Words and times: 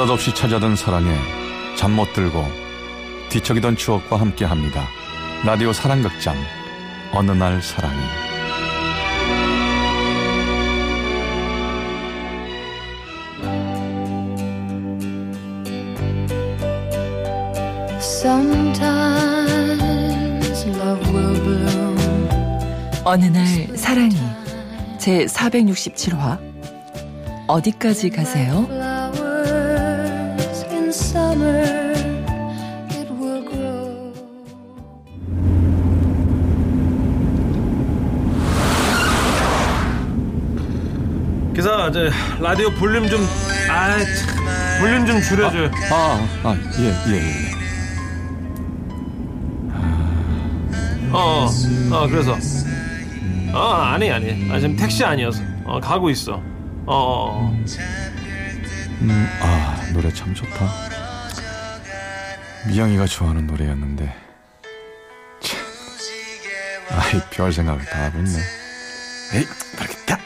느닷없이 0.00 0.34
찾아든 0.34 0.76
사랑에 0.76 1.14
잠 1.76 1.90
못 1.90 2.14
들고 2.14 2.42
뒤척이던 3.28 3.76
추억과 3.76 4.18
함께 4.18 4.46
합니다. 4.46 4.86
라디오 5.44 5.74
사랑극장 5.74 6.34
어느 7.12 7.32
날 7.32 7.60
사랑이 7.60 8.00
Sometimes 19.30 20.66
love 20.66 21.04
will 21.12 21.42
bloom. 21.42 21.96
어느 23.04 23.26
날 23.26 23.46
사랑이 23.76 24.16
제 24.98 25.26
467화 25.26 26.38
어디까지 27.46 28.10
가세요? 28.10 28.66
저 41.92 42.08
라디오 42.40 42.70
볼륨 42.70 43.08
좀 43.08 43.20
아, 43.68 43.98
참, 43.98 44.80
볼륨 44.80 45.06
좀 45.06 45.20
줄여줘요. 45.20 45.70
아, 45.90 46.28
아, 46.44 46.56
예, 46.78 47.12
예, 47.12 47.16
예. 47.16 47.50
어, 51.12 51.48
어, 51.92 52.06
그래서 52.08 52.36
어, 53.52 53.72
아니 53.72 54.10
아니. 54.10 54.50
아, 54.50 54.60
지금 54.60 54.76
택시 54.76 55.04
아니어서. 55.04 55.42
어, 55.64 55.80
가고 55.80 56.08
있어. 56.10 56.34
어, 56.34 56.42
어, 56.86 57.46
어. 57.46 57.64
음, 59.00 59.28
아, 59.40 59.90
노래 59.92 60.12
참 60.12 60.34
좋다. 60.34 60.72
미영이가 62.68 63.06
좋아하는 63.06 63.46
노래였는데. 63.46 64.14
참. 65.40 65.58
아이, 66.90 67.20
별 67.30 67.52
생각을 67.52 67.84
다 67.86 68.04
하고 68.04 68.18
있네. 68.18 68.38
에이, 69.34 69.46
모르겠다. 69.76 70.18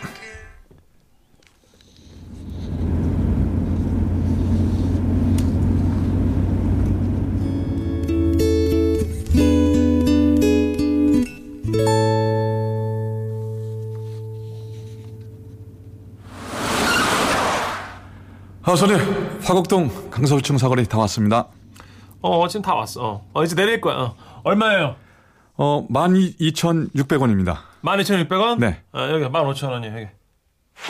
아, 18.75 18.77
손님, 18.77 18.98
화곡동 19.41 20.11
강서울층 20.11 20.58
사거리 20.58 20.84
다 20.89 20.98
왔습니다. 20.98 21.47
어, 22.20 22.48
지금 22.48 22.61
다 22.61 22.75
왔어. 22.75 23.05
어, 23.05 23.30
어 23.33 23.44
이제 23.44 23.55
내릴 23.55 23.80
거야. 23.80 23.94
어. 23.94 24.17
얼마예요? 24.42 24.97
어, 25.56 25.86
12,600원입니다. 25.89 27.58
12,600원? 27.84 28.58
네. 28.58 28.83
아, 28.91 29.08
여기 29.11 29.27
15,000원이에요, 29.27 29.95
여기. 29.95 30.06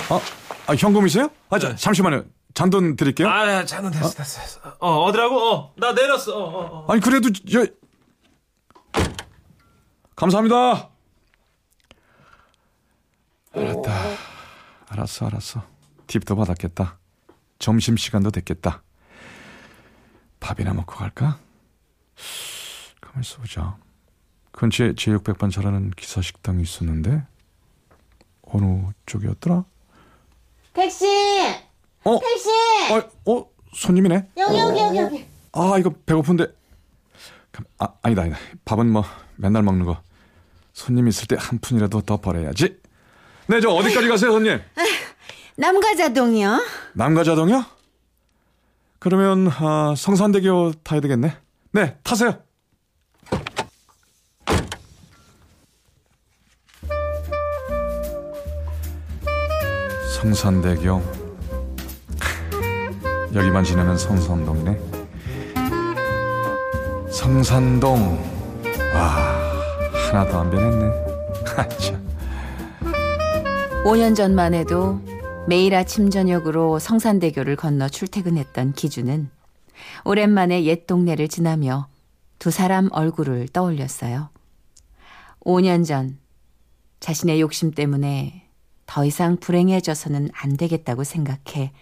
아, 0.09 0.21
아 0.67 0.75
현금이세요? 0.75 1.29
아, 1.51 1.59
자, 1.59 1.77
잠시만요. 1.77 2.25
잔돈 2.55 2.97
드릴게요. 2.97 3.29
아, 3.29 3.67
잔은 3.67 3.91
됐어, 3.91 4.15
됐어, 4.15 4.41
됐어. 4.41 4.61
어, 4.79 5.03
어디라고? 5.03 5.37
어, 5.37 5.75
나 5.77 5.93
내렸어. 5.93 6.35
어, 6.35 6.43
어, 6.43 6.79
어. 6.87 6.87
아니 6.91 7.03
그래도 7.03 7.29
저 7.31 7.67
감사합니다. 10.17 10.89
알았다. 13.55 13.93
알았어, 14.89 15.27
알았어. 15.27 15.62
팁도 16.06 16.34
받았겠다. 16.34 17.03
점심 17.59 17.97
시간도 17.97 18.31
됐겠다. 18.31 18.82
밥이나 20.41 20.75
먹고 20.75 20.94
갈까? 20.97 21.38
가만 23.00 23.22
있어 23.22 23.38
보자. 23.38 23.76
근처에 24.53 24.92
제600번 24.92 25.50
잘하는 25.50 25.91
기사 25.91 26.20
식당이 26.20 26.62
있었는데 26.62 27.22
어느 28.43 28.82
쪽이었더라? 29.06 29.64
택시! 30.75 31.06
어, 32.04 32.19
택시! 32.20 32.48
어, 32.93 33.32
어, 33.32 33.50
손님이네. 33.75 34.28
여기, 34.37 34.59
여기, 34.59 34.78
여기, 34.81 34.98
여기. 34.98 35.26
아 35.53 35.76
이거 35.78 35.91
배고픈데 36.04 36.47
감- 37.53 37.64
아 37.78 37.88
아니다 38.03 38.22
아니다 38.22 38.37
밥은 38.64 38.91
뭐 38.91 39.04
맨날 39.37 39.62
먹는 39.62 39.87
거 39.87 40.03
손님 40.72 41.06
있을 41.09 41.26
때 41.28 41.37
한 41.38 41.59
푼이라도 41.60 42.00
더 42.03 42.16
벌어야지 42.20 42.81
네 43.47 43.60
저 43.60 43.70
어디까지 43.70 44.09
가세요 44.09 44.32
손님 44.32 44.60
남가자동이요? 45.56 46.60
남가자동이요? 46.94 47.65
그러면 48.98 49.48
아, 49.48 49.94
성산대교 49.97 50.72
타야 50.82 51.00
되겠네. 51.00 51.37
네 51.72 51.97
타세요. 52.03 52.38
성산대교. 60.14 61.03
여기만 63.34 63.64
지나면 63.64 63.98
성산동이네. 63.98 64.78
성산동. 67.10 68.32
와 68.94 69.00
하나도 70.09 70.38
안 70.38 70.50
변했네. 70.50 70.87
아, 71.59 71.69
참. 71.69 72.04
5년 73.84 74.16
전만 74.16 74.54
해도 74.54 74.98
매일 75.47 75.75
아침 75.75 76.09
저녁으로 76.09 76.78
성산대교를 76.78 77.56
건너 77.56 77.87
출퇴근했던 77.91 78.72
기주는 78.72 79.28
오랜만에 80.06 80.65
옛 80.65 80.87
동네를 80.87 81.28
지나며 81.28 81.88
두 82.38 82.50
사람 82.50 82.88
얼굴을 82.93 83.49
떠올렸어요. 83.49 84.31
5년 85.41 85.84
전 85.87 86.19
자신의 87.00 87.43
욕심 87.43 87.72
때문에 87.72 88.49
더 88.87 89.05
이상 89.05 89.37
불행해져서는 89.37 90.31
안 90.32 90.56
되겠다고 90.56 91.05
생각해 91.05 91.72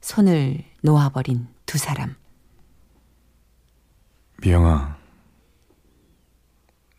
손을 0.00 0.64
놓아버린 0.82 1.46
두 1.66 1.76
사람. 1.76 2.16
미영아 4.42 4.96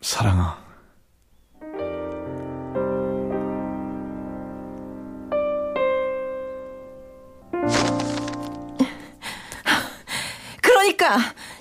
사랑아 0.00 0.61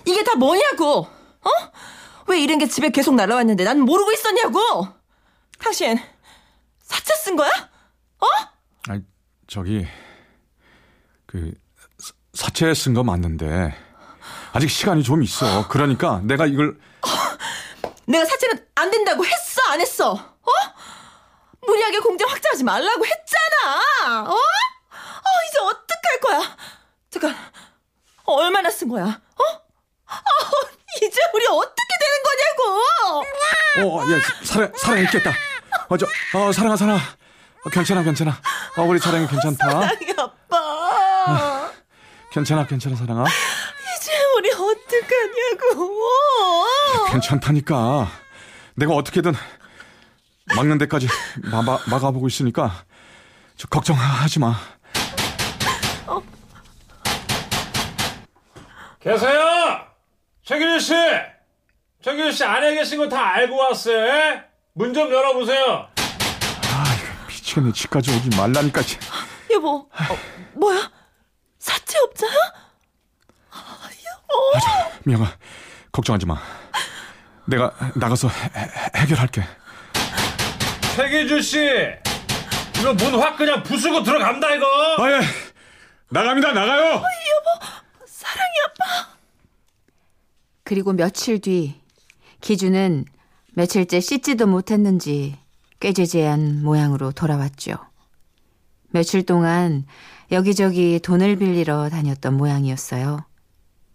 이게 0.06 0.23
다 0.23 0.35
뭐냐고? 0.35 1.00
어? 1.41 1.50
왜 2.28 2.39
이런 2.39 2.57
게 2.59 2.67
집에 2.67 2.89
계속 2.89 3.16
날라왔는데 3.16 3.63
난 3.63 3.79
모르고 3.81 4.12
있었냐고? 4.12 4.88
당신 5.59 6.00
사채 6.84 7.13
쓴 7.16 7.35
거야? 7.35 7.50
어? 8.19 8.25
아니 8.90 9.01
저기 9.47 9.85
그 11.25 11.51
사- 12.00 12.13
사채 12.34 12.73
쓴 12.73 12.94
거 12.94 13.03
맞는데 13.03 13.75
아직 14.53 14.69
시간이 14.69 15.03
좀 15.03 15.23
있어 15.23 15.67
그러니까 15.67 16.19
내가 16.23 16.45
이걸 16.45 16.78
내가 18.07 18.25
사채는 18.25 18.66
안 18.75 18.91
된다고 18.91 19.23
했어 19.25 19.61
안 19.69 19.79
했어? 19.81 20.11
어? 20.13 20.51
무리하게 21.66 22.00
공제 22.00 22.25
확장하지 22.25 22.63
말라고 22.63 23.06
했잖아. 23.06 24.23
어? 24.23 24.34
어 24.34 25.29
이제 25.47 25.59
어떡할 25.59 26.19
거야? 26.22 26.57
잠깐 27.11 27.35
얼마나 28.25 28.69
쓴 28.72 28.90
거야? 28.90 29.03
어? 29.06 29.44
어, 29.44 30.17
이제 30.97 31.22
우리 31.34 31.45
어떻게 31.47 31.94
되는 32.00 32.23
거냐고? 32.25 33.99
어, 33.99 34.03
예, 34.09 34.22
사랑, 34.51 34.71
사랑 34.75 35.03
있겠다. 35.03 35.31
어, 35.87 35.97
저, 35.97 36.05
어, 36.37 36.51
사랑아, 36.51 36.75
사랑아. 36.75 36.97
어, 36.97 37.69
괜찮아, 37.69 38.03
괜찮아. 38.03 38.31
어, 38.77 38.81
우리 38.83 38.99
사랑이 38.99 39.25
괜찮다. 39.27 39.69
사랑이 39.69 40.13
아빠. 40.17 41.71
괜찮아, 42.31 42.65
괜찮아, 42.65 42.95
사랑아. 42.97 43.23
이제 43.97 44.11
우리 44.37 44.51
어떡하냐고. 44.51 45.95
괜찮다니까. 47.11 48.09
내가 48.75 48.93
어떻게든 48.93 49.33
막는 50.55 50.77
데까지 50.79 51.07
마, 51.43 51.61
마, 51.61 51.79
막아보고 51.87 52.27
있으니까 52.27 52.83
저 53.55 53.67
걱정하지 53.67 54.39
마. 54.39 54.55
계세요? 58.99 59.41
최규준 60.43 60.79
씨! 60.79 60.93
최규준 62.01 62.31
씨 62.31 62.43
안에 62.43 62.73
계신 62.75 62.97
거 62.97 63.07
다 63.09 63.33
알고 63.35 63.55
왔어요? 63.57 64.41
문 64.73 64.93
좀 64.93 65.11
열어보세요. 65.11 65.87
아, 66.73 66.83
이거 66.97 67.27
미치겠네. 67.27 67.71
집까지 67.73 68.11
오지 68.15 68.35
말라니까. 68.37 68.81
참. 68.81 68.99
여보, 69.51 69.87
어, 69.91 70.17
뭐야? 70.53 70.89
사채업자야? 71.59 72.31
미영아, 75.03 75.35
걱정하지 75.91 76.25
마. 76.25 76.37
내가 77.45 77.73
나가서 77.95 78.29
해, 78.29 78.43
해- 78.55 78.99
해결할게. 79.01 79.43
최규준 80.95 81.41
씨! 81.41 81.59
이거 82.79 82.93
문 82.93 83.19
확 83.21 83.35
그냥 83.37 83.61
부수고 83.63 84.03
들어간다, 84.03 84.53
이거! 84.55 84.65
아, 85.03 85.11
예. 85.11 85.19
나갑니다, 86.09 86.53
나가요. 86.53 87.01
그리고 90.63 90.93
며칠 90.93 91.41
뒤 91.41 91.81
기주는 92.41 93.05
며칠째 93.53 93.99
씻지도 93.99 94.47
못했는지 94.47 95.38
꾀죄죄한 95.79 96.64
모양으로 96.64 97.11
돌아왔죠. 97.11 97.78
며칠 98.90 99.26
동안 99.26 99.85
여기저기 100.32 100.99
돈을 100.99 101.38
빌리러 101.38 101.90
다녔던 101.90 102.35
모양이었어요. 102.35 103.26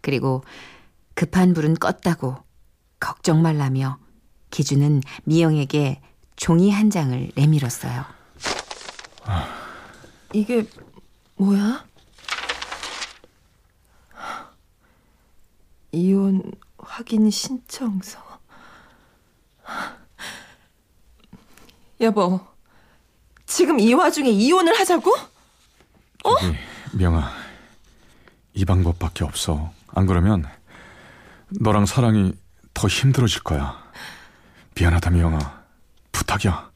그리고 0.01 0.43
급한 1.15 1.55
불은 1.55 1.75
껐다고 1.75 2.43
걱정 3.01 3.43
말라며 3.43 3.99
기주는 4.51 5.03
미영에게 5.25 6.01
종이 6.37 6.71
한 6.71 6.91
장을 6.91 7.31
내밀었어요. 7.35 8.05
이게 10.33 10.67
뭐야? 11.37 11.85
이혼 15.93 16.53
확인 16.79 17.31
신청서. 17.31 18.26
여보, 22.01 22.41
지금 23.47 23.81
이 23.81 23.93
와중에 23.95 24.29
이혼을 24.29 24.79
하자고? 24.79 25.15
저기, 26.25 26.57
미영아, 26.93 27.33
이 28.55 28.65
방법밖에 28.65 29.25
없어. 29.25 29.73
안 29.89 30.07
그러면 30.07 30.45
너랑 31.49 31.87
사랑이 31.87 32.33
더 32.75 32.89
힘들어질 32.89 33.43
거야. 33.43 33.83
미안하다, 34.75 35.11
미영아. 35.11 35.65
부탁이야. 36.13 36.71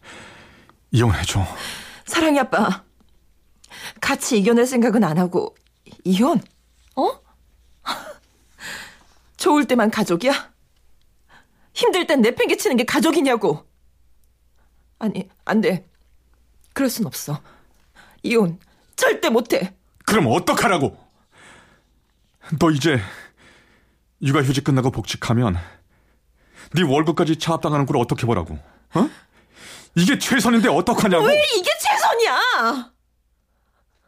이혼해줘. 0.93 1.45
사랑이 2.07 2.39
아빠, 2.41 2.83
같이 4.01 4.39
이겨낼 4.39 4.67
생각은 4.67 5.05
안 5.05 5.19
하고 5.19 5.55
이혼? 6.05 6.41
어? 6.97 7.11
좋을 9.37 9.67
때만 9.67 9.91
가족이야? 9.91 10.50
힘들 11.81 12.07
땐 12.07 12.21
내팽개치는 12.21 12.77
게 12.77 12.85
가족이냐고? 12.85 13.67
아니, 14.99 15.29
안 15.47 15.63
돼. 15.63 15.89
그럴 16.75 16.91
순 16.91 17.07
없어. 17.07 17.41
이혼 18.23 18.59
절대 18.97 19.31
못해. 19.31 19.75
그럼 20.05 20.27
어떡하라고? 20.27 20.97
너 22.59 22.71
이제 22.71 23.01
육아휴직 24.21 24.65
끝나고 24.65 24.91
복직하면 24.91 25.57
네 26.75 26.83
월급까지 26.83 27.39
차압당하는 27.39 27.87
걸 27.87 27.97
어떻게 27.97 28.27
보라고? 28.27 28.59
어? 28.95 29.11
이게 29.95 30.19
최선인데 30.19 30.69
어떡하냐고? 30.69 31.25
왜 31.25 31.43
이게 31.57 31.71
최선이야? 31.81 32.35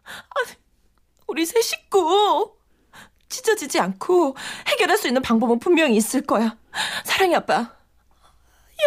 아니, 0.05 0.57
우리 1.27 1.47
새 1.47 1.61
식구 1.63 2.55
찢어지지 3.33 3.81
않고 3.81 4.37
해결할 4.69 4.99
수 4.99 5.09
있는 5.09 5.23
방법은 5.23 5.59
분명히 5.59 5.97
있을 5.97 6.21
거야. 6.23 6.57
사랑이 7.05 7.35
아빠, 7.35 7.75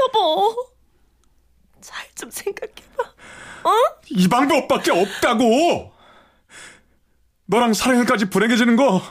여보, 0.06 0.56
잘 1.81 2.06
좀 2.15 2.30
생각해봐. 2.31 3.03
어? 3.63 3.71
이 4.09 4.27
방법밖에 4.30 4.92
없다고! 4.92 5.92
너랑 7.47 7.74
사랑을까지 7.74 8.30
불행해지는 8.30 8.75
거 8.77 9.01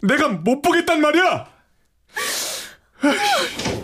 내가 0.00 0.28
못 0.28 0.62
보겠단 0.62 1.00
말이야! 1.02 1.52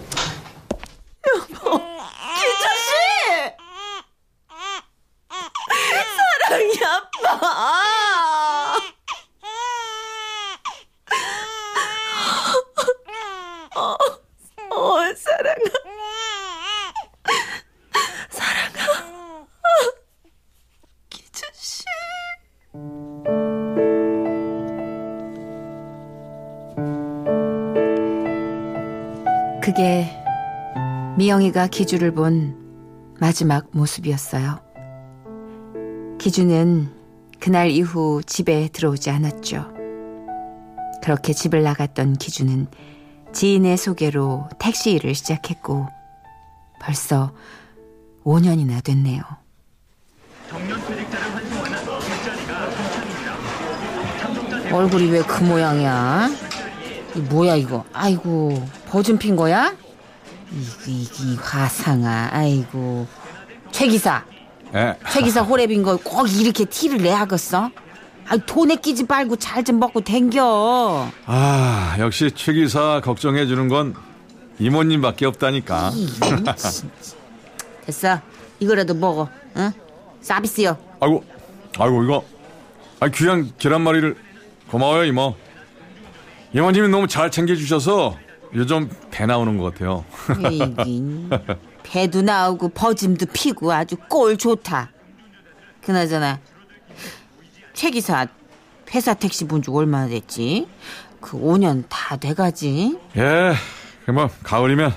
미영이가 31.31 31.69
기주를 31.69 32.13
본 32.13 32.57
마지막 33.21 33.69
모습이었어요. 33.71 34.59
기주는 36.19 36.89
그날 37.39 37.71
이후 37.71 38.21
집에 38.27 38.69
들어오지 38.73 39.11
않았죠. 39.11 39.71
그렇게 41.01 41.33
집을 41.33 41.63
나갔던 41.63 42.15
기주는 42.15 42.67
지인의 43.33 43.77
소개로 43.77 44.49
택시 44.59 44.91
일을 44.91 45.15
시작했고 45.15 45.87
벌써 46.81 47.33
5년이나 48.25 48.83
됐네요. 48.83 49.23
얼굴이 54.73 55.11
왜 55.11 55.23
그 55.23 55.45
모양이야? 55.45 56.29
이 57.15 57.19
뭐야 57.21 57.55
이거? 57.55 57.85
아이고 57.93 58.67
버즘 58.89 59.17
핀 59.17 59.37
거야? 59.37 59.77
이, 60.53 60.91
이, 60.91 61.03
이 61.21 61.37
화상아 61.37 62.29
아이고 62.33 63.07
최 63.71 63.87
기사 63.87 64.25
에, 64.75 64.95
최 65.13 65.23
기사 65.23 65.47
호랩인 65.47 65.85
거 65.85 65.97
꼭 66.03 66.27
이렇게 66.29 66.65
티를 66.65 66.99
내야겠어? 66.99 67.71
아 68.29 68.37
돈에 68.47 68.77
끼지 68.77 69.05
말고 69.09 69.37
잘 69.37 69.65
좀 69.65 69.81
먹고 69.81 70.01
댕겨. 70.03 71.09
아, 71.27 71.97
역시 71.99 72.31
최 72.35 72.53
기사 72.53 73.01
걱정해 73.03 73.47
주는 73.47 73.67
건 73.69 73.95
이모님밖에 74.61 75.27
없다니까. 75.27 75.91
됐어. 77.87 78.21
이거라도 78.61 78.95
먹어. 78.95 79.29
응? 79.57 79.73
서비스요. 80.21 80.77
아이고, 81.01 81.25
아이고, 81.79 82.05
이거. 82.05 82.25
아, 83.01 83.09
귀한 83.09 83.51
계란말이를 83.59 84.17
고마워요, 84.71 85.05
이모. 85.05 85.35
이모님이 86.53 86.89
너무 86.89 87.09
잘 87.09 87.31
챙겨주셔서 87.31 88.17
요즘 88.55 88.91
배 89.11 89.27
나오는 89.27 89.57
것 89.59 89.73
같아요. 89.73 90.05
이긴 90.51 91.31
배도 91.83 92.23
나오고 92.23 92.71
버짐도 92.71 93.27
피고 93.33 93.73
아주 93.73 93.97
꼴 94.09 94.37
좋다. 94.37 94.91
그나저나 95.83 96.41
최 97.73 97.91
기사 97.91 98.27
회사 98.93 99.15
택시 99.15 99.47
본 99.47 99.63
지 99.63 99.71
얼마나 99.71 100.09
됐지? 100.09 100.67
그 101.21 101.39
5년 101.39 101.85
다 101.89 102.17
돼가지. 102.17 102.99
예, 103.17 103.53
그 104.05 104.11
뭐, 104.11 104.29
가을이면 104.43 104.93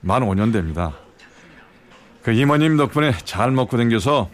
만 0.00 0.22
5년 0.22 0.52
됩니다. 0.52 0.94
그 2.22 2.32
이모님 2.32 2.76
덕분에 2.76 3.12
잘 3.24 3.50
먹고 3.50 3.76
댕겨서 3.76 4.28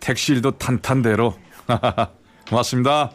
택시 0.00 0.32
일도 0.32 0.52
탄탄대로. 0.52 1.34
고맙습니다. 2.48 3.10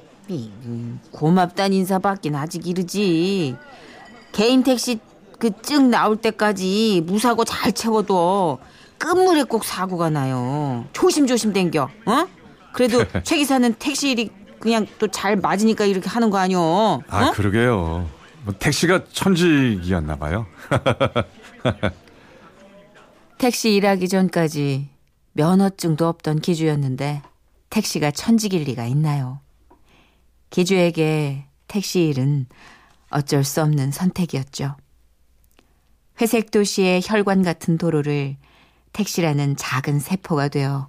고맙단 1.12 1.74
인사받긴 1.74 2.36
아직 2.36 2.66
이르지. 2.68 3.56
개인 4.34 4.64
택시 4.64 5.00
그 5.40 5.52
증 5.62 5.90
나올 5.90 6.16
때까지 6.18 7.02
무사고 7.06 7.44
잘 7.44 7.74
채워둬. 7.74 8.60
끝물에 8.98 9.44
꼭 9.44 9.66
사고가 9.66 10.10
나요. 10.10 10.86
조심조심 10.94 11.52
댕겨. 11.52 11.90
어? 12.06 12.28
그래도 12.74 13.04
최 13.24 13.38
기사는 13.38 13.74
택시 13.78 14.12
일이 14.12 14.30
그냥 14.60 14.88
또 15.00 15.08
잘 15.10 15.36
맞으니까 15.36 15.86
이렇게 15.86 16.08
하는 16.10 16.30
거 16.30 16.38
아니오? 16.38 16.60
어? 16.60 17.02
아, 17.10 17.32
그러게요. 17.32 18.10
뭐 18.46 18.54
택시가 18.58 19.04
천직이었나 19.12 20.16
봐요. 20.18 20.46
택시 23.38 23.74
일하기 23.76 24.08
전까지 24.08 24.90
면허증도 25.34 26.08
없던 26.08 26.40
기주였는데 26.40 27.22
택시가 27.70 28.12
천직일 28.12 28.64
리가 28.64 28.86
있나요? 28.86 29.40
기주에게 30.50 31.46
택시 31.68 32.08
일은 32.08 32.46
어쩔 33.14 33.44
수 33.44 33.62
없는 33.62 33.92
선택이었죠. 33.92 34.76
회색 36.20 36.52
도시의 36.52 37.02
혈관 37.04 37.44
같은 37.44 37.78
도로를 37.78 38.38
택시라는 38.92 39.56
작은 39.56 40.00
세포가 40.00 40.50
되어 40.50 40.88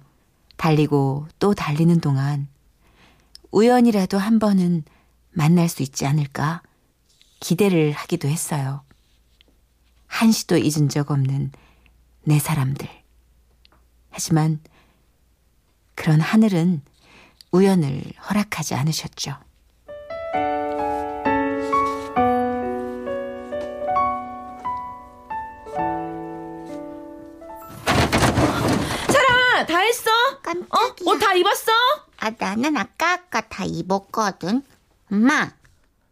달리고 0.57 1.27
또 1.39 1.53
달리는 1.53 1.99
동안 1.99 2.47
우연이라도 3.51 4.17
한 4.17 4.39
번은 4.39 4.83
만날 5.31 5.69
수 5.69 5.83
있지 5.83 6.05
않을까 6.05 6.61
기대를 7.39 7.91
하기도 7.91 8.27
했어요. 8.27 8.83
한시도 10.07 10.57
잊은 10.57 10.89
적 10.89 11.11
없는 11.11 11.51
내 12.23 12.39
사람들. 12.39 12.87
하지만 14.09 14.61
그런 15.93 16.21
하늘은 16.21 16.81
우연을 17.51 18.03
허락하지 18.29 18.75
않으셨죠. 18.75 19.44
나는 32.45 32.77
아까 32.77 33.13
아까 33.13 33.41
다 33.41 33.65
입었거든. 33.65 34.61
엄마, 35.11 35.51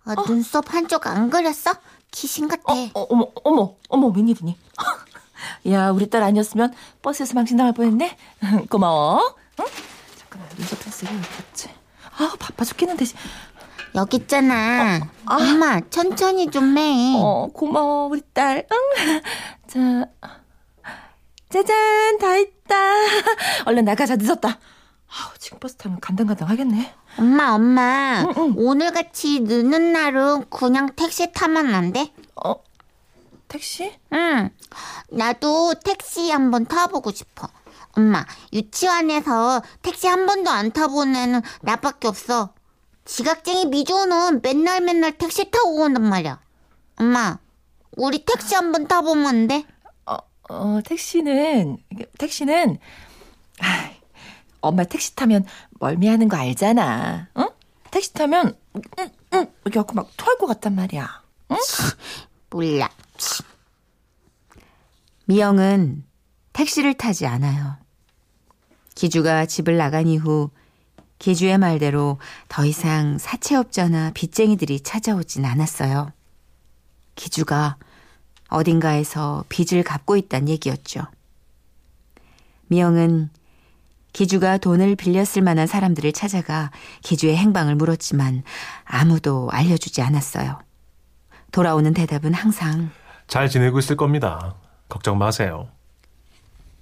아, 0.03 0.15
눈썹 0.25 0.73
한쪽 0.73 1.05
안 1.05 1.29
그렸어? 1.29 1.75
귀신 2.09 2.47
같아. 2.47 2.73
어, 2.73 2.89
어, 2.95 3.01
어 3.01 3.15
머, 3.15 3.31
어머, 3.43 3.75
어머, 3.87 4.07
웬일이니? 4.07 4.57
야, 5.69 5.91
우리 5.91 6.09
딸 6.09 6.23
아니었으면 6.23 6.73
버스에서 7.03 7.35
망신 7.35 7.57
당할 7.57 7.73
뻔했네. 7.73 8.17
고마워. 8.67 9.35
응? 9.59 9.65
잠깐만, 10.17 10.49
눈썹 10.57 10.79
펜슬이 10.79 11.11
어디 11.11 11.29
갔지? 11.29 11.69
아, 12.17 12.35
바빠 12.39 12.65
죽겠는데. 12.65 13.05
여기 13.93 14.17
있잖아. 14.17 15.07
엄마, 15.27 15.81
천천히 15.91 16.49
좀 16.49 16.75
해. 16.79 17.13
어, 17.15 17.47
고마워, 17.53 18.07
우리 18.07 18.21
딸. 18.33 18.65
응? 18.71 19.21
자, 19.69 20.07
짜잔, 21.51 22.17
다 22.17 22.31
했다. 22.31 22.75
얼른 23.65 23.85
나가자, 23.85 24.15
늦었다. 24.15 24.57
아우, 25.15 25.31
지금 25.37 25.59
버스 25.59 25.75
타면 25.75 25.99
간당간당 25.99 26.49
하겠네. 26.49 26.93
엄마, 27.19 27.51
엄마. 27.53 28.23
응, 28.23 28.33
응. 28.37 28.53
오늘 28.57 28.91
같이 28.91 29.41
늦는 29.41 29.93
날은 29.93 30.49
그냥 30.49 30.89
택시 30.95 31.31
타면 31.31 31.73
안 31.75 31.93
돼? 31.93 32.11
어, 32.43 32.55
택시? 33.47 33.93
응. 34.13 34.49
나도 35.09 35.75
택시 35.83 36.31
한번 36.31 36.65
타보고 36.65 37.11
싶어. 37.11 37.47
엄마, 37.95 38.25
유치원에서 38.53 39.61
택시 39.83 40.07
한 40.07 40.25
번도 40.25 40.49
안 40.49 40.71
타본 40.71 41.15
애는 41.15 41.41
나밖에 41.61 42.07
없어. 42.07 42.53
지각쟁이 43.05 43.67
미조는 43.67 44.41
맨날 44.41 44.81
맨날 44.81 45.11
택시 45.17 45.51
타고 45.51 45.75
온단 45.81 46.03
말이야. 46.09 46.39
엄마, 46.95 47.37
우리 47.97 48.25
택시 48.25 48.55
한 48.55 48.71
번 48.71 48.87
타보면 48.87 49.27
안 49.27 49.47
돼? 49.47 49.63
어, 50.07 50.17
어, 50.49 50.79
택시는, 50.83 51.77
택시는, 52.17 52.79
아, 53.59 53.91
엄마 54.63 54.85
택시 54.85 55.13
타면 55.15 55.45
멀미하는 55.71 56.29
거 56.29 56.37
알잖아. 56.37 57.27
응? 57.37 57.49
택시 57.91 58.13
타면, 58.13 58.57
응, 58.99 59.09
응, 59.33 59.53
이렇게 59.65 59.77
하고 59.77 59.93
막 59.93 60.09
토할 60.15 60.37
것 60.37 60.47
같단 60.47 60.73
말이야. 60.73 61.21
몰라. 62.49 62.89
미영은 65.25 66.05
택시를 66.53 66.93
타지 66.93 67.27
않아요. 67.27 67.75
기주가 68.95 69.45
집을 69.45 69.75
나간 69.77 70.07
이후 70.07 70.49
기주의 71.19 71.57
말대로 71.57 72.19
더 72.47 72.65
이상 72.65 73.17
사채업자나 73.17 74.11
빚쟁이들이 74.13 74.79
찾아오진 74.79 75.45
않았어요. 75.45 76.11
기주가 77.15 77.75
어딘가에서 78.47 79.43
빚을 79.49 79.83
갚고 79.83 80.15
있다는 80.15 80.47
얘기였죠. 80.49 81.01
미영은 82.67 83.29
기주가 84.13 84.57
돈을 84.57 84.95
빌렸을 84.95 85.41
만한 85.41 85.67
사람들을 85.67 86.13
찾아가 86.13 86.71
기주의 87.01 87.35
행방을 87.35 87.75
물었지만 87.75 88.43
아무도 88.85 89.49
알려주지 89.51 90.01
않았어요. 90.01 90.59
돌아오는 91.51 91.93
대답은 91.93 92.33
항상 92.33 92.91
잘 93.27 93.49
지내고 93.49 93.79
있을 93.79 93.97
겁니다. 93.97 94.55
걱정 94.87 95.17
마세요. 95.17 95.67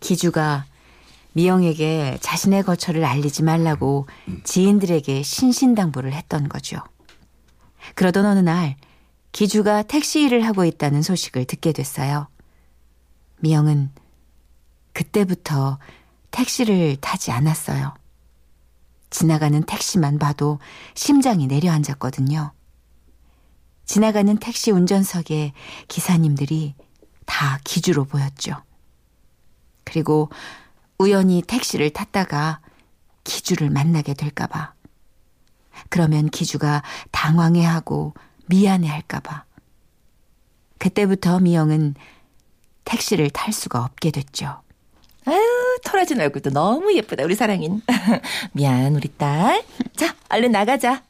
기주가 0.01 0.65
미영에게 1.33 2.17
자신의 2.19 2.63
거처를 2.63 3.05
알리지 3.05 3.43
말라고 3.43 4.07
지인들에게 4.43 5.23
신신당부를 5.23 6.11
했던 6.11 6.49
거죠. 6.49 6.77
그러던 7.95 8.25
어느 8.25 8.39
날 8.39 8.75
기주가 9.31 9.81
택시 9.83 10.21
일을 10.23 10.45
하고 10.45 10.65
있다는 10.65 11.01
소식을 11.01 11.45
듣게 11.45 11.71
됐어요. 11.71 12.27
미영은 13.39 13.91
그때부터 14.91 15.79
택시를 16.31 16.97
타지 16.97 17.31
않았어요. 17.31 17.93
지나가는 19.09 19.61
택시만 19.63 20.17
봐도 20.19 20.59
심장이 20.95 21.47
내려앉았거든요. 21.47 22.53
지나가는 23.85 24.37
택시 24.37 24.71
운전석에 24.71 25.53
기사님들이 25.89 26.75
다 27.25 27.59
기주로 27.63 28.05
보였죠. 28.05 28.55
그리고 29.83 30.29
우연히 30.97 31.41
택시를 31.41 31.89
탔다가 31.89 32.61
기주를 33.23 33.69
만나게 33.69 34.13
될까봐. 34.13 34.73
그러면 35.89 36.29
기주가 36.29 36.83
당황해하고 37.11 38.13
미안해할까봐. 38.47 39.45
그때부터 40.77 41.39
미영은 41.39 41.95
택시를 42.85 43.29
탈 43.29 43.53
수가 43.53 43.83
없게 43.83 44.11
됐죠. 44.11 44.61
털어진 45.83 46.19
얼굴도 46.21 46.51
너무 46.51 46.93
예쁘다, 46.95 47.23
우리 47.23 47.35
사랑인. 47.35 47.81
미안, 48.53 48.95
우리 48.95 49.07
딸. 49.17 49.63
자, 49.95 50.15
얼른 50.29 50.51
나가자. 50.51 51.03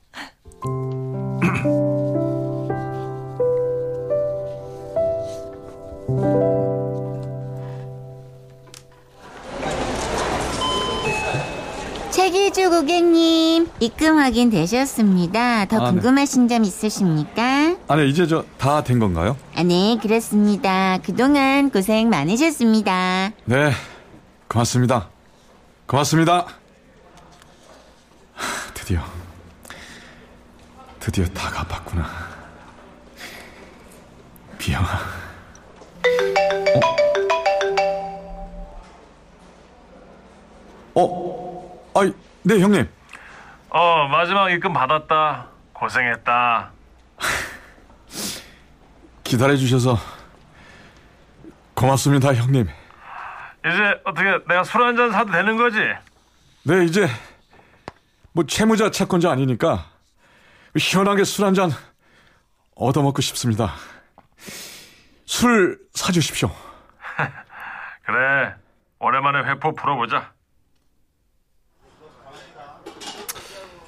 최기주 12.11 12.69
고객님, 12.69 13.69
입금 13.79 14.17
확인 14.17 14.49
되셨습니다. 14.49 15.65
더 15.65 15.77
아, 15.77 15.91
네. 15.91 15.91
궁금하신 15.91 16.49
점 16.49 16.65
있으십니까? 16.65 17.75
아니 17.87 18.09
이제 18.09 18.27
저 18.27 18.43
다 18.57 18.83
된 18.83 18.99
건가요? 18.99 19.37
아, 19.55 19.63
네, 19.63 19.97
그렇습니다. 20.01 20.99
그동안 21.03 21.69
고생 21.69 22.09
많으셨습니다. 22.09 23.31
네, 23.45 23.71
고맙습니다. 24.51 25.07
고맙습니다. 25.87 26.45
하, 28.33 28.73
드디어, 28.73 29.01
드디어 30.99 31.25
다 31.27 31.49
갚았구나. 31.49 32.05
비영아. 34.57 34.87
어? 40.95 41.01
어? 41.01 41.91
아이, 41.95 42.13
네 42.43 42.59
형님. 42.59 42.89
어, 43.69 44.07
마지막 44.09 44.51
입금 44.51 44.73
받았다. 44.73 45.47
고생했다. 45.71 46.71
기다려 49.23 49.55
주셔서 49.55 49.97
고맙습니다, 51.73 52.33
형님. 52.33 52.80
이제 53.65 54.01
어떻게 54.05 54.29
내가 54.47 54.63
술 54.63 54.81
한 54.81 54.95
잔 54.95 55.11
사도 55.11 55.31
되는 55.31 55.57
거지? 55.57 55.77
네, 56.63 56.85
이제 56.85 57.07
뭐 58.33 58.45
채무자 58.45 58.89
채권자 58.91 59.31
아니니까 59.31 59.85
시원하게 60.77 61.23
술 61.23 61.45
한 61.45 61.53
잔 61.53 61.71
얻어먹고 62.75 63.21
싶습니다. 63.21 63.73
술 65.25 65.79
사주십시오. 65.93 66.49
그래. 68.05 68.55
오랜만에 68.99 69.47
회포 69.49 69.73
풀어보자. 69.75 70.31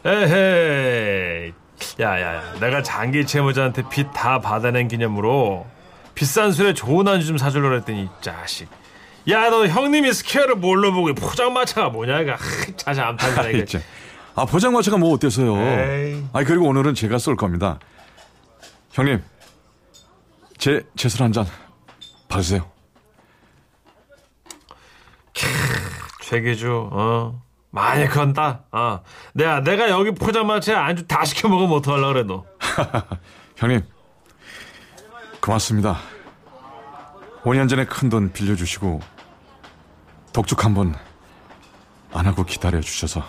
에헤이. 0.05 1.53
야야야. 1.99 2.59
내가 2.59 2.81
장기 2.83 3.25
채무자한테 3.25 3.83
빚 3.89 4.11
다 4.13 4.39
받아낸 4.39 4.87
기념으로 4.87 5.65
비싼 6.15 6.51
술에 6.51 6.73
좋은 6.73 7.07
안주 7.07 7.25
좀 7.27 7.37
사주려고 7.37 7.69
그랬더니 7.69 8.03
이 8.03 8.09
자식. 8.21 8.67
야 9.29 9.49
너 9.49 9.65
형님이 9.67 10.11
스케일을 10.13 10.55
뭘로 10.55 10.91
보고 10.93 11.13
포장마차가 11.13 11.89
뭐냐 11.89 12.21
이거 12.21 12.33
하, 12.33 12.37
자자 12.75 13.07
암탈이다 13.07 13.49
이거. 13.49 13.57
있죠. 13.59 13.79
아 14.35 14.45
포장마차가 14.45 14.97
뭐 14.97 15.13
어때서요? 15.13 15.55
아 16.33 16.43
그리고 16.43 16.67
오늘은 16.67 16.93
제가 16.95 17.17
쏠 17.19 17.35
겁니다. 17.35 17.79
형님, 18.91 19.23
제 20.57 20.81
제술 20.95 21.23
한 21.23 21.31
잔 21.31 21.45
받으세요. 22.27 22.69
최기주 26.21 26.89
어 26.91 27.41
많이 27.69 28.07
건다 28.07 28.61
어 28.71 28.99
내가 29.33 29.61
내가 29.61 29.89
여기 29.89 30.11
포장마차에 30.11 30.75
안주 30.75 31.05
다 31.07 31.23
시켜 31.25 31.47
먹으면 31.47 31.77
어떡하려 31.77 32.07
그래 32.07 32.23
너 32.23 32.45
형님, 33.57 33.81
고맙습니다. 35.41 35.97
5년 37.43 37.67
전에 37.69 37.85
큰 37.85 38.09
돈 38.09 38.31
빌려주시고 38.31 39.01
독촉 40.33 40.65
한번 40.65 40.95
안 42.11 42.25
하고 42.25 42.43
기다려 42.43 42.81
주셔서 42.81 43.23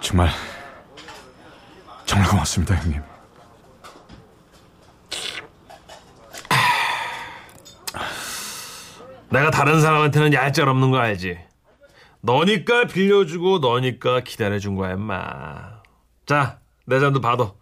정말 0.00 0.30
정말 2.06 2.28
고맙습니다, 2.30 2.74
형님. 2.76 3.02
내가 9.30 9.50
다른 9.50 9.80
사람한테는 9.80 10.32
얄짤 10.32 10.68
없는 10.68 10.90
거 10.90 10.98
알지? 10.98 11.38
너니까 12.20 12.84
빌려주고 12.86 13.58
너니까 13.58 14.20
기다려준 14.20 14.74
거야 14.76 14.92
임마. 14.92 15.80
자 16.26 16.58
내 16.88 17.00
잔도 17.00 17.20
받아. 17.20 17.52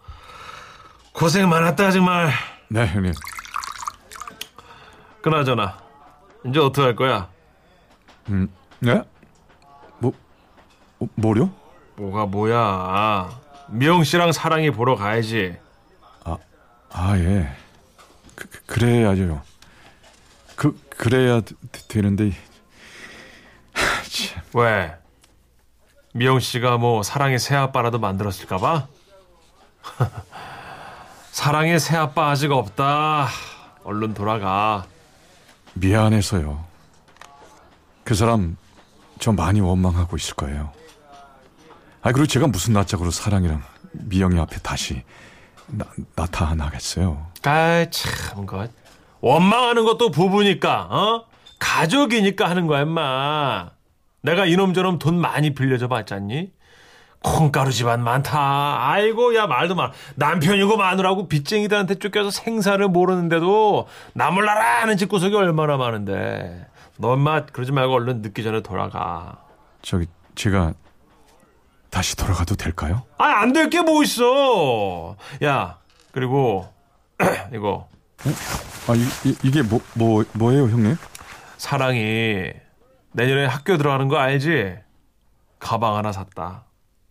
고생 1.13 1.49
많았다 1.49 1.91
정말. 1.91 2.31
네, 2.69 2.87
형님. 2.87 3.13
그나저나 5.23 5.79
이제 6.47 6.61
어떻게 6.61 6.83
할 6.83 6.95
거야 6.95 7.31
네? 8.27 9.03
뭐, 9.99 10.13
뭐 10.99 11.09
뭐요? 11.15 11.51
뭐가 11.97 12.27
뭐야 12.27 13.31
미영 13.69 14.05
씨랑 14.05 14.33
사랑이 14.33 14.71
보러 14.71 14.97
가야지. 14.97 15.57
아, 16.97 17.19
예. 17.19 17.53
그, 18.37 18.49
그- 18.49 18.63
그래야죠. 18.67 19.43
그, 20.55 20.81
그래야 20.91 21.41
되, 21.41 21.57
되는데. 21.89 22.31
왜? 24.55 24.95
미영 26.13 26.39
씨가 26.39 26.77
뭐 26.79 27.03
사랑의 27.03 27.41
새 27.41 27.57
아빠라도 27.57 27.99
만들었을까봐? 27.99 28.87
사랑의 31.33 31.81
새 31.81 31.97
아빠 31.97 32.31
아직 32.31 32.53
없다. 32.53 33.27
얼른 33.83 34.15
돌아가. 34.15 34.87
미안해서요. 35.73 36.65
그 38.05 38.15
사람 38.15 38.57
저 39.19 39.33
많이 39.33 39.61
원망하고 39.61 40.17
있을 40.17 40.35
거예요. 40.35 40.73
아 42.03 42.13
그리고 42.13 42.27
제가 42.27 42.47
무슨 42.47 42.75
낯짝으로 42.75 43.11
사랑이랑 43.11 43.63
미영이 43.93 44.39
앞에 44.39 44.59
다시 44.59 45.03
나, 45.67 45.87
나타나겠어요. 46.15 47.27
아이 47.45 47.91
참 47.91 48.45
것. 48.47 48.71
원망하는 49.21 49.85
것도 49.85 50.11
부부니까 50.11 50.83
어? 50.91 51.25
가족이니까 51.59 52.49
하는 52.49 52.67
거야 52.67 52.83
임마. 52.83 53.71
내가 54.21 54.45
이놈저놈 54.45 54.99
돈 54.99 55.19
많이 55.19 55.55
빌려줘 55.55 55.89
봤잖니? 55.89 56.51
콩가루 57.23 57.73
집안 57.73 58.03
많다. 58.05 58.91
아이고 58.91 59.35
야 59.35 59.47
말도 59.47 59.75
마. 59.75 59.93
남편이고 60.17 60.77
마누라고 60.77 61.27
빚쟁이들한테 61.29 61.95
쫓겨서 61.95 62.31
생사를 62.31 62.87
모르는데도 62.89 63.89
나 64.13 64.31
몰라라 64.31 64.83
하는 64.83 64.99
집구석이 64.99 65.35
얼마나 65.35 65.79
많은데. 65.79 66.67
너 66.99 67.13
엄마 67.13 67.45
그러지 67.45 67.73
말고 67.73 67.93
얼른 67.95 68.23
늦기 68.23 68.43
전에 68.43 68.61
돌아가. 68.63 69.45
저기 69.83 70.07
제가 70.35 70.73
다시 71.91 72.17
돌아가도 72.17 72.55
될까요? 72.57 73.03
아 73.19 73.43
안 73.43 73.53
될 73.53 73.69
게 73.71 73.81
뭐 73.83 74.03
있어. 74.03 75.17
야 75.45 75.79
그리고 76.13 76.69
이거 77.55 77.89
아 78.89 78.95
이, 78.95 79.37
이, 79.43 79.51
게 79.51 79.63
뭐, 79.63 79.81
뭐, 79.95 80.25
뭐예요 80.33 80.65
형님? 80.69 80.97
사랑이 81.59 82.51
내년에 83.13 83.47
학교 83.47 83.77
들어가는 83.77 84.09
거 84.09 84.17
알지? 84.19 84.77
가방 85.59 85.97
하나 85.97 86.13
샀다. 86.13 86.65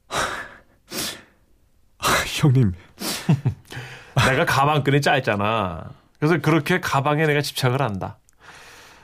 아, 1.97 2.05
형님 2.41 2.73
내가 4.27 4.45
가방끈이 4.45 5.01
짧잖아. 5.01 5.91
그래서 6.19 6.37
그렇게 6.39 6.79
가방에 6.79 7.25
내가 7.25 7.41
집착을 7.41 7.81
한다. 7.81 8.17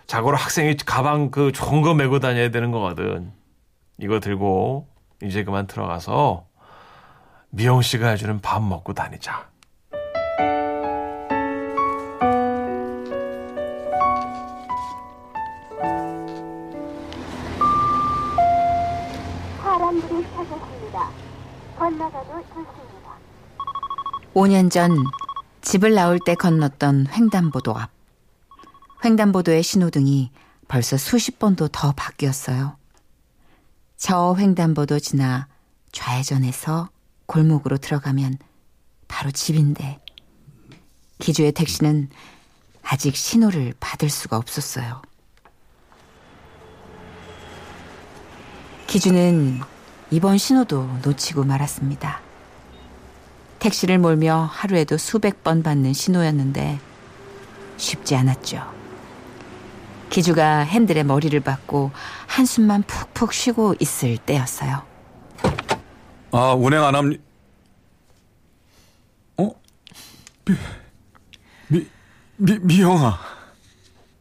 자고로 0.10 0.38
학생이 0.38 0.76
가방 0.88 1.30
그 1.30 1.52
좋은 1.52 1.84
거 1.84 1.94
메고 1.94 2.20
다녀야 2.20 2.50
되는 2.50 2.72
거거든. 2.72 3.32
이거 4.00 4.20
들고 4.20 4.88
이제 5.22 5.44
그만 5.44 5.68
들어가서 5.68 6.48
미영 7.52 7.84
씨가 7.84 8.10
해주는 8.10 8.40
밥 8.42 8.64
먹고 8.64 8.94
다니자. 8.94 9.48
사람들이 19.62 20.26
찾았습니다. 20.34 21.10
건너가도 21.78 22.44
좋습니다. 22.48 23.14
5년 24.34 24.72
전 24.72 24.98
집을 25.62 25.94
나올 25.94 26.18
때 26.26 26.34
건넜던 26.34 27.10
횡단보도 27.14 27.78
앞. 27.78 27.99
횡단보도의 29.04 29.64
신호등이 29.64 30.32
벌써 30.68 30.98
수십 30.98 31.40
번도 31.40 31.70
더 31.70 31.94
바뀌었어요. 31.94 32.78
저 33.98 34.36
횡단보도 34.38 35.00
지나 35.00 35.48
좌회전해서 35.92 36.90
골목으로 37.26 37.78
들어가면 37.78 38.38
바로 39.08 39.32
집인데 39.32 40.00
기주의 41.20 41.52
택시는 41.52 42.10
아직 42.84 43.16
신호를 43.16 43.74
받을 43.80 44.10
수가 44.10 44.38
없었어요. 44.38 45.02
기주는 48.88 49.62
이번 50.12 50.38
신호도 50.38 51.00
놓치고 51.04 51.44
말았습니다. 51.44 52.22
택시를 53.60 54.00
몰며 54.00 54.50
하루에도 54.52 54.98
수백 54.98 55.44
번 55.44 55.62
받는 55.62 55.94
신호였는데 55.94 56.80
쉽지 57.78 58.16
않았죠. 58.16 58.79
기주가 60.24 60.60
핸들에 60.60 61.04
머리를 61.04 61.40
박고 61.40 61.92
한숨만 62.28 62.84
푹푹 62.84 63.32
쉬고 63.32 63.76
있을 63.80 64.18
때였어요. 64.18 64.82
아 66.34 66.54
운행 66.54 66.84
안 66.84 66.94
합니? 66.94 67.18
어? 69.38 69.50
미, 70.46 70.56
미, 71.70 71.88
미, 72.36 72.60
미영아 72.60 73.18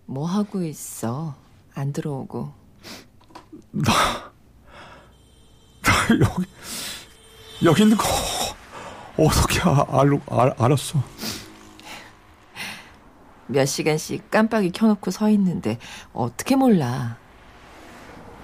뭐 0.07 0.25
하고 0.25 0.63
있어? 0.63 1.35
안 1.75 1.93
들어오고. 1.93 2.53
나 3.73 3.93
여기 6.21 6.49
여기 7.65 7.83
있는 7.83 7.97
거 7.97 8.05
어떻게 9.17 9.61
아- 9.63 9.85
알, 9.91 10.21
알, 10.31 10.55
알았어? 10.59 11.03
몇 13.49 13.65
시간씩 13.67 14.31
깜빡이 14.31 14.71
켜놓고 14.71 15.11
서 15.11 15.29
있는데 15.31 15.79
어떻게 16.13 16.55
몰라. 16.57 17.17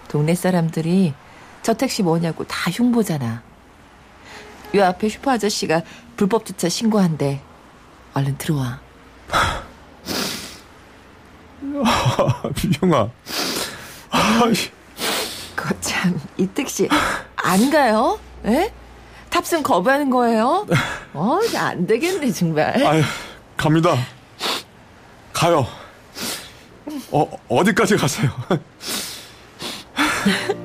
동네 0.09 0.35
사람들이 0.35 1.15
저 1.63 1.75
택시 1.75 2.03
뭐냐고 2.03 2.45
다 2.45 2.71
흉보잖아. 2.71 3.43
요 4.75 4.85
앞에 4.85 5.09
슈퍼 5.09 5.31
아저씨가 5.33 5.83
불법 6.17 6.45
주차 6.45 6.69
신고한대. 6.69 7.41
얼른 8.15 8.37
들어와. 8.39 8.81
아이, 14.11 14.53
거참 15.57 16.21
이 16.37 16.47
택시 16.47 16.89
안 17.37 17.71
가요? 17.71 18.19
에? 18.45 18.73
탑승 19.31 19.63
거부하는 19.63 20.11
거예요? 20.11 20.67
어, 21.15 21.39
이제 21.45 21.57
안 21.59 21.87
되겠네 21.87 22.31
정말. 22.33 22.85
아이 22.87 23.03
갑니다 23.57 23.93
어, 23.93 23.97
가요 25.35 25.67
어 27.11 27.29
어디까지 27.49 27.97
가세요? 27.97 28.31